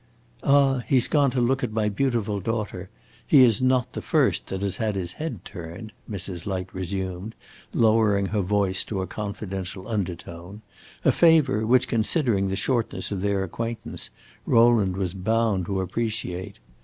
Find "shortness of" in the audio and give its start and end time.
12.55-13.21